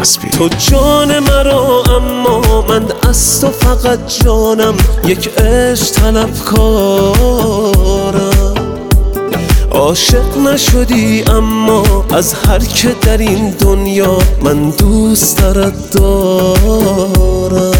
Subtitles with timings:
[0.00, 4.74] اسپی تو جان مرا اما من از تو فقط جانم.
[5.04, 5.94] یک عشق
[6.44, 7.74] کارم
[9.70, 17.74] عاشق نشدی اما از هر که در این دنیا من دوست دارد دارم.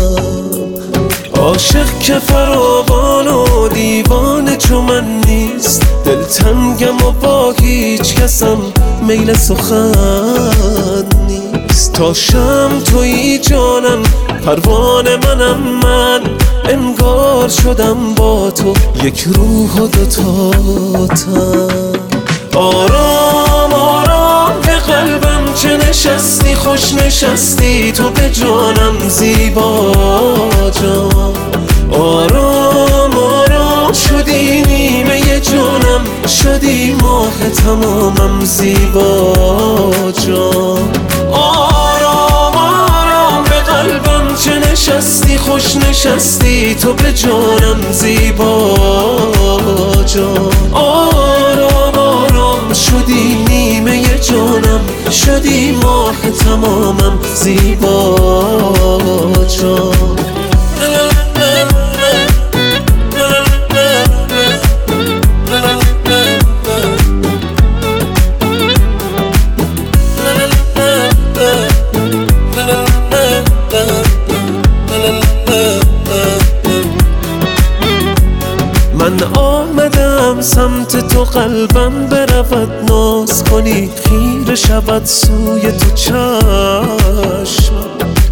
[1.37, 5.83] عاشق که فراوان و دیوان چو من نیست.
[6.05, 8.59] دلتنگم و با هیچ کسم
[9.03, 9.93] میل سخن
[11.29, 11.44] نیست.
[11.75, 14.03] تا شم توی جانم
[14.47, 16.21] پروان منم من.
[16.69, 18.75] انگار شدم با تو
[19.05, 20.51] یک روح و دوتا
[22.55, 29.93] آرام آرام به قلبم چه نشستی؟ خوش نشستی تو به جانم زیبا
[30.83, 31.35] جان.
[31.93, 39.33] آرام آرام شدی نیمه جانم شدی ماه تمامم زیبا
[40.27, 40.74] جان.
[45.45, 48.77] خوش نشستی تو به جانم زیبا
[50.07, 50.53] جان.
[50.73, 58.17] آرام آرام شدی نیمه جانم شدی ماه تمامم زیبا
[59.61, 59.94] جان.
[79.05, 87.75] من آمدم سمت تو قلبم برود ناز کنی خیر شود سوی تو چشم.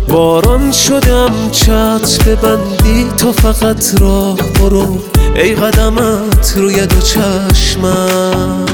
[0.09, 4.99] باران شدم چت ببندی تو فقط راه برو
[5.35, 8.67] ای قدمت روی دو چشمم.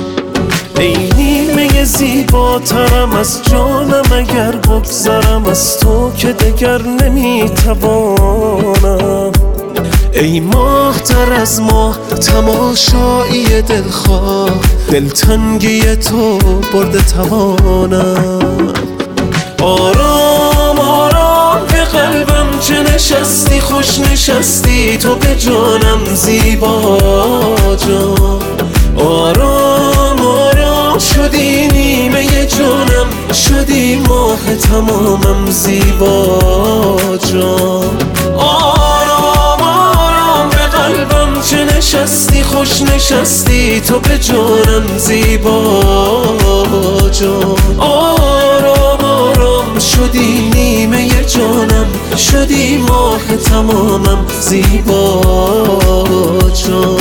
[0.78, 8.57] ای نیمه زیباترم از جانم اگر بگذرم از تو که دگر نمی‌توانم
[10.18, 14.50] ای ماه تر از ماه تماشایی دلخواه
[14.90, 16.38] دلتنگی تو
[16.72, 18.72] برده توانم
[19.62, 26.98] آرام آرام به قلبم چه نشستی خوش نشستی تو به جانم زیبا
[27.88, 28.40] جان.
[29.06, 36.38] آرام آرام شدی نیمه جانم شدی ماه تمامم زیبا
[37.32, 38.07] جان.
[42.48, 45.82] خوش نشستی تو به جانم زیبا
[47.20, 47.56] جان.
[47.78, 51.86] آرام آرام شدی نیمه جانم
[52.16, 55.22] شدی ماه تمامم زیبا
[56.64, 56.98] جان.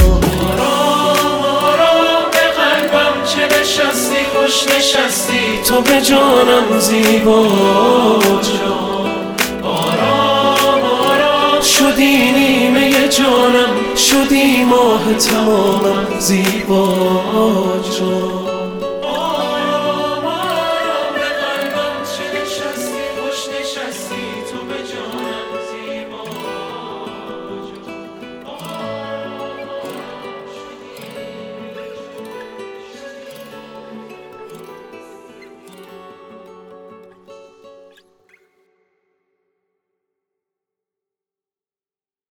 [4.78, 7.44] نشستی تو به جانم زیبا
[8.42, 9.12] جان.
[9.64, 12.32] آرام آرام شدی
[13.10, 16.88] جانم شدی ماه تمامم زیبا
[18.00, 18.47] جان.